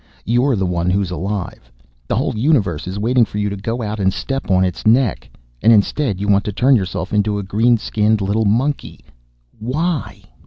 [0.25, 1.71] You're the one who's alive;
[2.07, 5.29] the whole universe is waiting for you to go out and step on its neck.
[5.61, 9.01] And instead you want to turn yourself into a green skinned little monkey!
[9.59, 10.23] Why?"